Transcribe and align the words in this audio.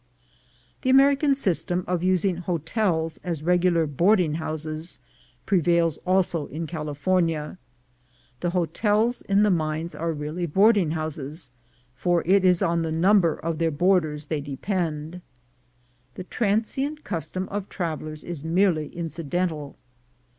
The 0.81 0.89
American 0.89 1.35
system 1.35 1.85
of 1.87 2.01
using 2.01 2.37
hotels 2.37 3.19
as 3.23 3.43
regular 3.43 3.85
boarding 3.85 4.33
houses 4.41 4.99
prevails 5.45 5.99
also 6.07 6.47
in 6.47 6.65
California. 6.65 7.59
The 8.39 8.49
hotels 8.49 9.21
in 9.21 9.43
the 9.43 9.51
mines 9.51 9.93
are 9.93 10.11
really 10.11 10.47
boarding 10.47 10.89
houses, 10.97 11.51
for 11.93 12.23
it 12.25 12.43
is 12.43 12.63
on 12.63 12.81
the 12.81 12.91
number 12.91 13.35
of 13.35 13.59
their 13.59 13.69
boarders 13.69 14.25
they 14.25 14.41
depend. 14.41 15.21
The 16.15 16.23
GOLD 16.23 16.31
IS 16.31 16.39
WHERE 16.39 16.47
YOU 16.47 16.49
FIND 16.49 16.51
IT 16.51 16.79
169 17.03 17.03
transient 17.03 17.03
custom 17.03 17.49
of 17.49 17.69
travelers 17.69 18.23
Is 18.23 18.43
merely 18.43 18.87
incidental. 18.87 19.75